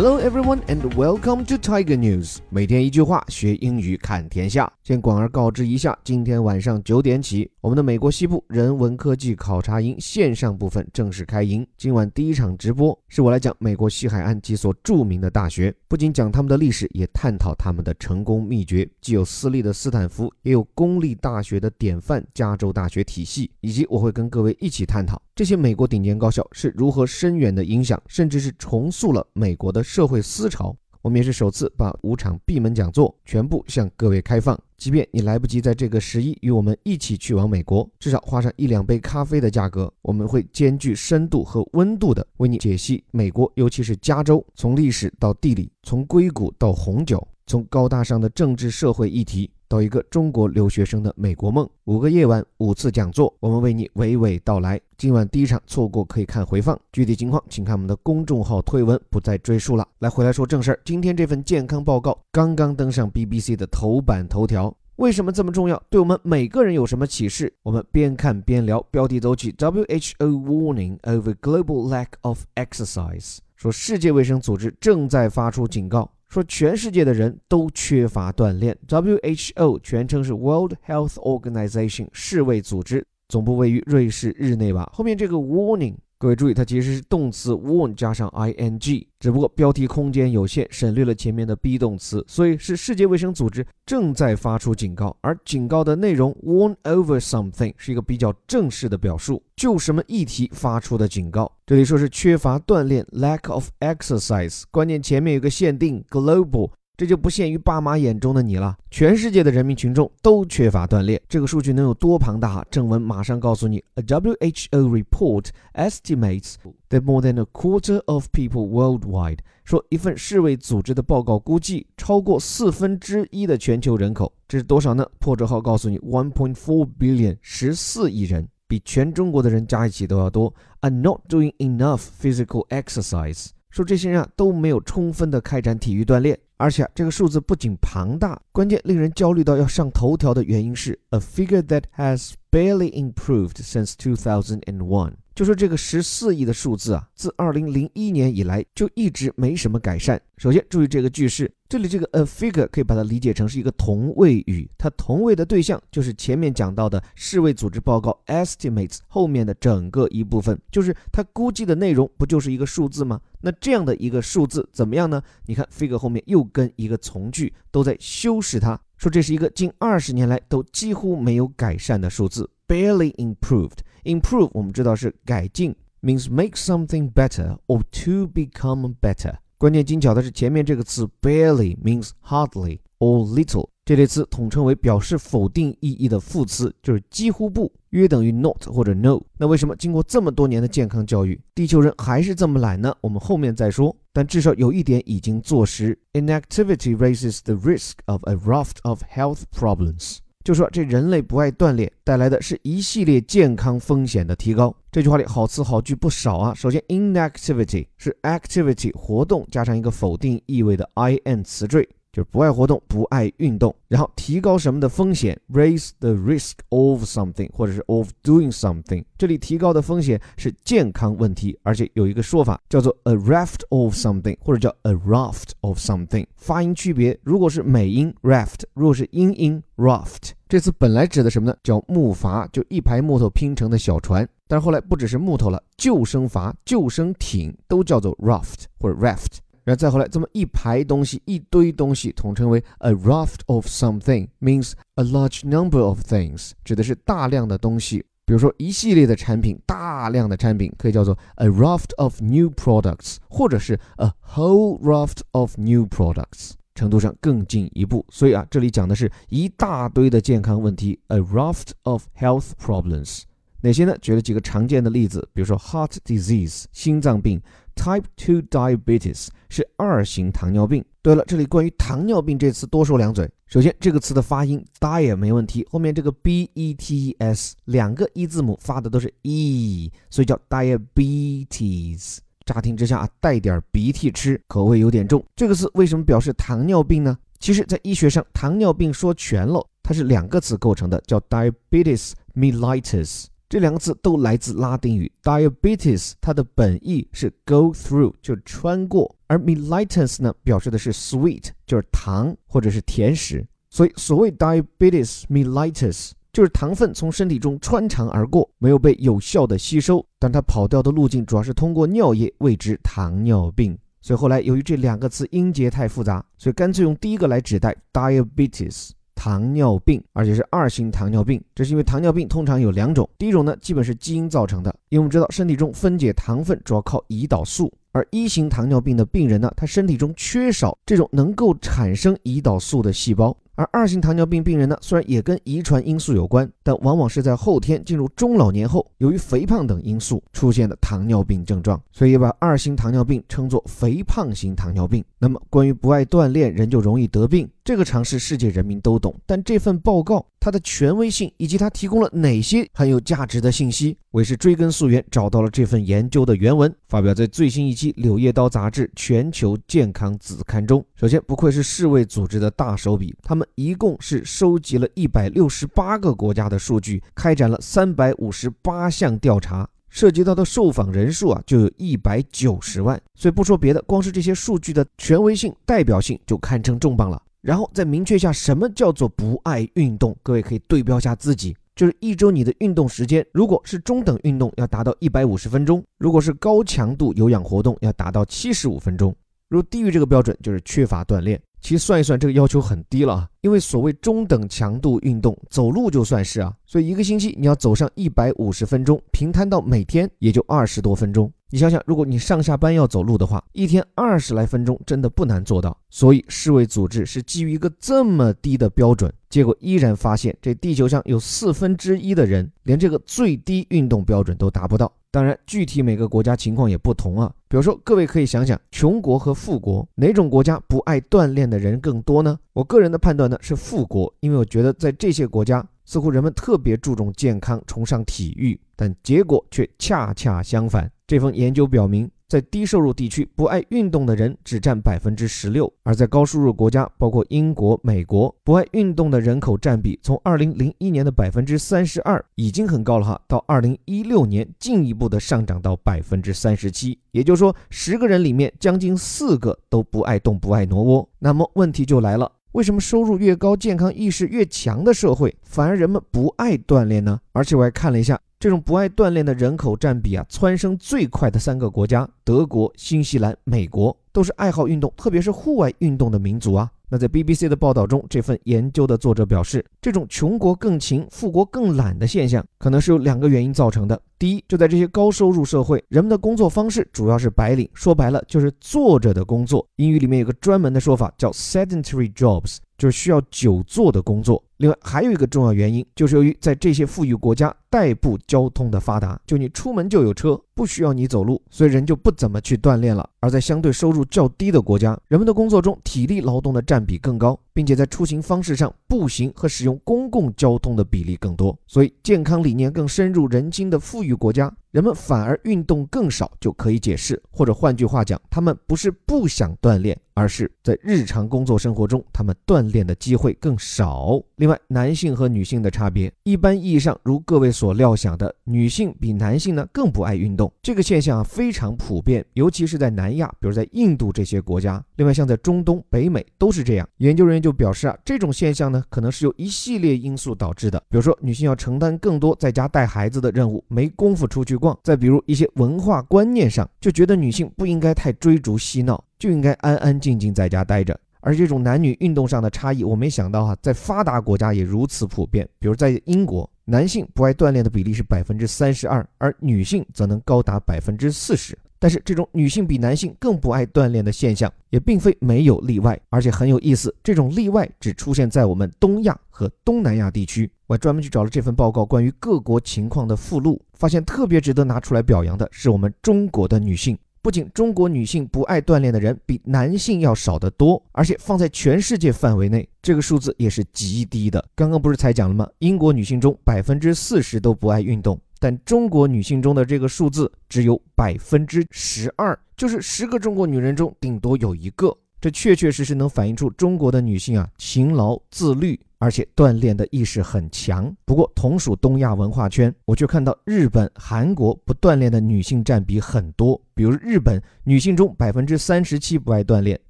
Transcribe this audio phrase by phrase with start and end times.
[0.00, 2.36] Hello everyone and welcome to Tiger News。
[2.50, 4.72] 每天一句话，学英语看天下。
[4.84, 11.66] 先广而告之一下，今天晚上九点起，我们的美国西部人文科技考察营线上部分正式开营。
[11.76, 18.88] 今晚第一场直播是我来讲美国西海岸几所著名的大学，不仅讲他们的历史，也探讨他们的成功秘诀。
[19.02, 30.74] 既有私立的斯坦福，也有公立大学的典范加州大学体系，以及我会跟各位一起探讨这些美国顶尖高校是如何深远的影响，甚至是重塑了美国的社会思潮。
[31.02, 49.50] 我们也是首次把五场闭门讲座全部向各位开放，即便你来不及在这个十一与我们一起去往美国，至少花上一两杯咖啡的价格，我们会兼具深度和温度的为你解析美国，尤其是加州，从历史到地理，从硅谷到红酒，从高大上的政治社会议题。
[49.68, 54.80] 到一个中国留学生的美国梦，五个夜晚，五次讲座，我们为你娓娓道来。
[54.96, 59.86] 今晚第一场错过可以看回放，具体情况请看我们的公众号推文，不再赘述了。
[59.98, 60.80] 来，回来说正事儿。
[60.86, 65.80] 今天这份健康报告刚刚登上 BBC 的头版头条，为什么这么重要？
[65.90, 67.52] 对我们每个人有什么启示？
[67.62, 68.80] 我们边看边聊。
[68.90, 76.10] 标题走起：WHO warning over global lack of exercise，说世界卫生组织正在发出警告。
[76.28, 78.76] 说全世界的人都缺乏锻炼。
[78.86, 84.84] WHO 全称是 World Health Organization，世卫组织，总部位于瑞士日内瓦。
[84.92, 95.16] 后面这个 warning，各位注意，它其实是动词 warn 加上 ing，只不过标题空间有限，省略了前面的 be 动词，所以是世界卫生组织正在发出警告。
[95.20, 101.52] 而警告的内容 warn over something 是一个比较正式的表述，就什么议题发出的警告。
[101.64, 104.64] 这里说是缺乏锻炼，lack of exercise。
[104.72, 111.22] 关键前面有个限定，global，这就不限于爸妈眼中的你了，全世界的人民群众都缺乏锻炼。
[111.28, 112.66] 这个数据能有多庞大？
[112.72, 113.80] 正文马上告诉你。
[113.94, 116.54] A WHO report estimates
[116.90, 125.08] that more than a quarter of people worldwide，说一份世卫组织的报告估计，超过四分之一的全球人口，这是多少呢？
[125.20, 128.48] 破折号告诉你，one point four billion，十四亿人。
[128.66, 130.52] 比全中国的人加一起都要多。
[130.80, 145.12] Are not doing enough physical exercise，说这些人啊都没有充分的开展体育锻炼，而且这个数字不仅庞大，关键令人焦虑到要上头条的原因是 a figure that has barely improved since 2001。
[145.38, 150.20] 就说这个十四亿的数字啊，自二零零一年以来就一直没什么改善。
[150.36, 163.20] 首先注意这个句式，这里这个 a figure 可以把它理解成是一个同位语，它同位的对象就是前面讲到的世卫组织报告 estimates 后面的整个一部分，就是它估计的内容不就是一个数字吗？
[163.40, 165.22] 那这样的一个数字怎么样呢？
[165.46, 173.78] 你看 figure 后面又跟一个从句都在修饰它，说这是一个近二十年来都几乎没有改善的数字，barely improved。
[174.04, 179.36] Improve 我们知道是改进，means make something better or to become better。
[179.58, 183.68] 关键精巧的是前面这个词 barely means hardly or little。
[183.84, 189.18] 这类词统称为表示否定意义的副词，就是几乎不，约等于 not 或者 no。
[189.38, 192.94] 那为什么经过这么多年的健康教育，地球人还是这么懒呢？
[193.00, 193.96] 我们后面再说。
[194.12, 200.18] 但至少有一点已经坐实：inactivity raises the risk of a raft of health problems。
[200.44, 204.74] 就说这人类不爱锻炼，带来的是一系列健康风险的提高。
[204.90, 206.54] 这句话里好词好句不少啊。
[206.54, 210.88] 首先，inactivity 是 activity 活动加上一个否定意味的
[211.24, 211.86] in 词缀。
[212.18, 219.04] 就不爱活动，不爱运动，然后提高什么的风险？Raise the risk of something，或者是 of doing something。
[219.16, 226.26] 这里提高的风险是健康问题，而且有一个说法叫做 a raft of something，或者叫 a raft of something。
[226.34, 231.56] 发音区别，如果是美音 raft，如果是英音 raft，这次本来指的什么呢？
[231.62, 234.28] 叫木筏，就一排木头拼成的小船。
[234.48, 239.38] 但是后来不只是木头了，救生筏、救生艇都叫做 raft 或者 raft。
[239.68, 248.02] 然后再后来，这么一排东西，一堆东西，统称为 a raft of something，means a large number of things，指的是大量的东西。
[248.24, 258.06] 比如说一系列的产品，大量的产品可以叫做 a raft of new products，或者是 a whole raft of new products，程度上更进一步。
[258.08, 263.24] 所以啊，这里讲的是一大堆的健康问题，a raft of health problems。
[263.60, 263.94] 哪些呢？
[264.00, 267.42] 举了几个常见的例子，比如说 heart disease，心脏病。
[267.78, 270.84] Type two diabetes 是二型糖尿病。
[271.00, 273.30] 对了，这里关于糖尿病这词多说两嘴。
[273.46, 282.18] 首先，这个词的发音 diet 没问题，后面这个 b e t e s 两个 e 字母发的都是 e，所以叫 diabetes。
[282.44, 285.24] 乍听之下啊，带点鼻涕吃，口味有点重。
[285.36, 287.16] 这个词为什么表示糖尿病呢？
[287.38, 293.26] 其实，在医学上，糖尿病说全了，它是两个词构成的，叫 diabetes mellitus。
[293.48, 303.46] 这两个词都来自拉丁语 diabetes，它的本意是 go through，就是穿过，而 mellitus 呢，表示的是 sweet，就是糖或者是甜食。
[303.70, 313.78] 所以所谓 diabetes mellitus，就是糖分从身体中穿肠而过，没有被有效的吸收，但它跑掉的路径主要是通过尿液，谓之糖尿病。
[314.02, 318.90] 所以后来由于这两个词音节太复杂，所以干脆用第一个来指代 diabetes。
[319.18, 333.36] 糖尿病，而且是二型糖尿病，这是因为糖尿病通常有两种，第一种呢，基本是基因造成的，因为我们知道身体中分解糖分主要靠胰岛素，而一型糖尿病的病人呢，他身体中缺少这种能够产生胰岛素的细胞。
[333.56, 345.02] 而二型糖尿病病人呢，虽然也跟遗传因素有关，但往往是在后天进入中老年后，由于肥胖等因素出现的糖尿病症状，所以把二型糖尿病称作肥胖型糖尿病。
[345.18, 349.18] 那么，关于不爱锻炼人就容易得病这个常识，世界人民都懂。
[349.24, 360.84] 但这份报告它的权威性以及它提供了哪些很有价值的信息，我也是追根溯源找到了这份研究的原文，发表在最新一期《柳叶刀》杂志全球健康子刊中。
[360.94, 363.48] 首先，不愧是世卫组织的大手笔，他们。
[363.54, 373.00] 一共是收集了一百六十八个国家的数据，开展了三百五十八项调查，涉及到的受访人数啊就有一百九十万。
[373.14, 377.22] 所以不说别的，光是这些数据的权威性、代表性就堪称重磅了。
[377.40, 389.14] 然后再明确一下什么叫做不爱运动，各位可以对标下自己，就是一周你的运动时间，如果是中等运动要达到一百五十分钟，如果是高强度有氧活动要达到七十五分钟，
[389.48, 391.40] 如低于这个标准就是缺乏锻炼。
[391.68, 401.30] 其实算一算，这个要求很低了啊，因为所谓中等强度运动，走路就算是啊，所以一个星期你要走上一百五十分钟，平摊到每天也就二十多分钟。
[401.50, 405.76] 你想想，如果你上下班要走路的话，一天二十来分钟真的不难做到。
[405.90, 414.90] 所以世卫组织是基于一个这么低的标准，结果依然发现这地球上有四分之一的人连这个最低运动标准都达不到。
[415.10, 417.32] 当然，具体每个国家情况也不同啊。
[417.48, 422.38] 比如说，各位可以想想，穷国和富国，哪种国家不爱锻炼的人更多呢？
[422.52, 430.90] 我个人的判断呢是富国，因为我觉得在这些国家，似乎人们特别注重健康，崇尚体育，但结果却恰恰相反。
[431.08, 432.08] 这份研究表明。
[432.28, 446.98] 在低收入地区，不爱运动的人只占百分之十六；而在高收入国家，包括英国、美国，不爱运动的人口占比从二零零一年的百分之三十二已经很高了哈，到二零一六年进一步的上涨到百分之三十七。
[447.12, 451.08] 也就是说，十个人里面将近四个都不爱动、不爱挪窝。
[451.18, 457.18] 那么问题就来了，为什么收入越高、健康意识越强的社会，反而人们不爱锻炼呢？
[457.32, 458.20] 而且我还看了一下。
[458.40, 466.70] 这种不爱锻炼的人口占比啊，蹿升最快的三个国家，德国、新西兰、美国，都是爱好运动，特别是户外运动的民族啊。
[466.88, 474.00] 那在 BBC 的报道中，这份研究的作者表示，这种穷国更勤、富国更懒的现象，可能是有两个原因造成的。
[474.18, 479.64] 第一，就在这些高收入社会，人们的工作方式主要是白领，说白了就是坐着的工作。
[479.76, 484.42] 英语里面有个专门的说法叫 sedentary jobs，就是需要久坐的工作。
[484.56, 493.08] 另外还有一个重要原因，就是由于在这些富裕国家，代步交通的发达，就你出门就有车，不需要你走路，所以人就不怎么去锻炼了。
[493.20, 504.48] 而在相对收入较低的国家，人们的工作中体力劳动的占比更高，并且在出行方式上，步行和使用公共交通的比例更多，所以健康理念更深入人心的富裕国家。
[504.70, 514.20] 人们反而运动更少，就可以解释，或者换句话讲，他们不是不想锻炼，而是在日常工作生活中，他们锻炼的机会更少。
[514.36, 524.84] 另外，男性和女性的差别，一般意义上，如各位所料想的，女性比男性呢更不爱运动，这个现象啊非常普遍，尤其是在南亚，比如在印度这些国家。
[524.96, 526.86] 另外，像在中东、北美都是这样。
[526.98, 534.57] 研究人员就表示啊，这种现象呢，可能是由一系列因素导致的，比如说女性要承担更多在家带孩子的任务，没工夫出去。
[534.82, 540.98] 再比如一些文化观念上，就觉得女性不应该太追逐嬉闹，就应该安安静静在家待着。
[541.20, 545.46] 而这种男女运动上的差异，我没想到哈，在发达国家也如此普遍。
[545.58, 551.58] 比如在英国，男性不爱锻炼的比例是百分之三十二，而女性则能高达百分之四十。
[551.78, 556.94] 但是这种女性比男性更不爱锻炼的现象，也并非没有例外，而且很有意思。
[557.02, 560.50] 这种例外只出现在我们东亚和东南亚地区。
[560.66, 566.98] 我专门去找了这份报告关于各国情况的附录，发现特别值得拿出来表扬的是我们中国的女性。
[567.20, 574.42] 不仅中国女性不爱锻炼的人比男性要少得多，而且放在全世界范围内，这个数字也是极低的。
[574.54, 575.46] 刚刚不是才讲了吗？
[575.58, 578.18] 英国女性中百分之四十都不爱运动。
[578.38, 584.96] 但中国女性中的这个数字只有百分之十二，就是十个中国女人中顶多有一个。
[585.20, 590.94] 这确确实实能反映出中国的女性啊，勤劳、自律、而且锻炼的意识很强。
[591.04, 596.60] 不过，同属东亚文化圈，我却看到日本、韩国不锻炼的女性占比很多。
[596.72, 599.76] 比如，日本女性中百分之三十七不爱锻炼，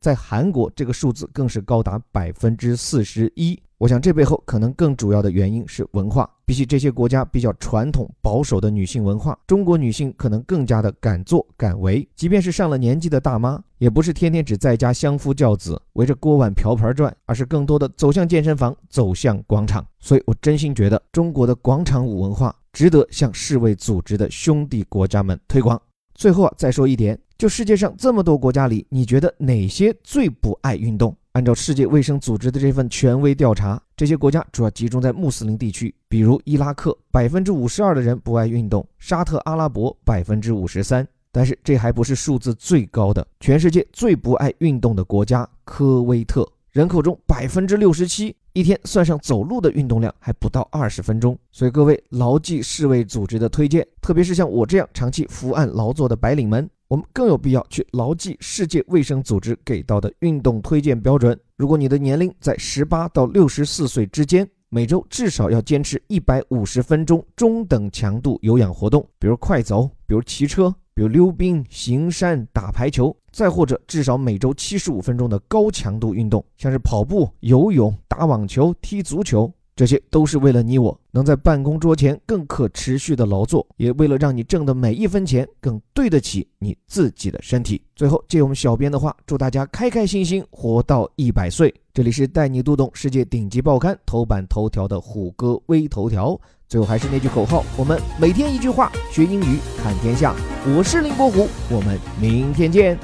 [0.00, 3.60] 在韩国这个数字更是高达百分之四十一。
[3.78, 6.28] 我想，这背后可能更主要的原因是文化。
[6.44, 12.06] 比起这些国家比较传统保守的女性文化，中国女性可能更加的敢作敢为。
[12.16, 19.86] 即便是上了年纪的大妈，也不是天天只在家相夫教子，围着锅碗瓢盆转，而是更多的走向健身房，走向广场。
[20.00, 25.80] 所以我真心觉得，中国的广场舞文化值得向世卫组织的兄弟国家们推广。
[26.16, 31.16] 最后啊，再说一点，就世界上这么多国家里，你觉得哪些最不爱运动？
[31.38, 41.06] 按照世界卫生组织的这份权威调查，这些国家主要集中在穆斯林地区，比如伊拉克，百分之五十二的人不爱运动；沙特阿拉伯百分之五十三。
[41.30, 51.38] 但是这还不是数字最高的，全世界最不爱运动的国家科威特，人口中百分之六十七一天算上走路的运动量还不到二十分钟。
[51.52, 56.68] 所以各位牢记世卫组织的推荐，特别是像我这样长期伏案劳作的白领们。
[56.88, 61.38] 我们更有必要去牢记世界卫生组织给到的运动推荐标准。
[61.56, 79.52] 如果你的年龄在十八到六十四岁之间，每周至少要坚持一百五十分钟中等强度有氧活动，比如快走，比如骑车，比如溜冰、行山、打排球，再或者至少每周七十五分钟的高强度运动，像是跑步、游泳、打网球、踢足球。
[79.78, 87.80] 这些都是为了你我能在办公桌前更可持续的劳作，也为了让你挣的每一分钱更对得起你自己的身体。
[87.94, 91.72] 最后，借我们小编的话，祝大家开开心心活到一百岁。
[91.94, 96.36] 这里是带你读懂世界顶级报刊头版头条的虎哥微头条。
[96.68, 100.34] 最后还是那句口号：我们每天一句话，学英语看天下。
[100.76, 102.98] 我是林伯虎，我们明天见。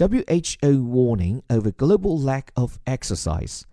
[0.00, 3.66] WHO warning over global lack of exercise.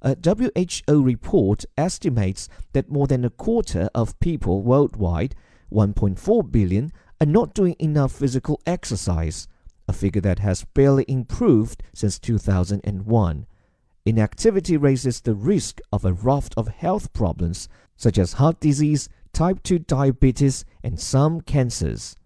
[0.00, 5.34] A WHO report estimates that more than a quarter of people worldwide,
[5.72, 9.48] 1.4 billion, are not doing enough physical exercise,
[9.88, 13.46] a figure that has barely improved since 2001.
[14.04, 19.62] Inactivity raises the risk of a raft of health problems such as heart disease, type
[19.62, 22.16] 2 diabetes, and some cancers.